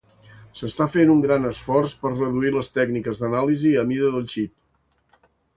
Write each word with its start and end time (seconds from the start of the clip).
S'està 0.59 0.87
fent 0.93 1.11
un 1.15 1.19
gran 1.25 1.45
esforç 1.49 1.93
per 2.05 2.13
reduir 2.15 2.53
les 2.57 2.73
tècniques 2.79 3.21
d'anàlisi 3.25 3.75
a 3.83 3.87
mida 3.93 4.11
del 4.17 4.29
xip. 4.37 5.25